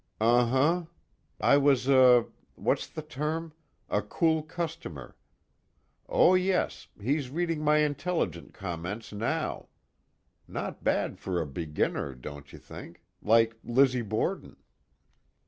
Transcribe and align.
"Uh 0.19 0.47
huh. 0.47 0.85
I 1.39 1.57
was 1.57 1.87
a 1.87 2.25
what's 2.55 2.87
the 2.87 3.03
term? 3.03 3.53
a 3.87 4.01
cool 4.01 4.41
customer. 4.41 5.15
Oh 6.09 6.33
yes 6.33 6.87
he's 6.99 7.29
reading 7.29 7.61
my 7.63 7.77
intelligent 7.77 8.51
comments 8.51 9.13
now. 9.13 9.67
Not 10.47 10.83
bad 10.83 11.19
for 11.19 11.39
a 11.39 11.45
beginner, 11.45 12.15
don't 12.15 12.51
you 12.51 12.57
think? 12.57 13.03
Like 13.21 13.55
Lizzie 13.63 14.01
Borden." 14.01 14.57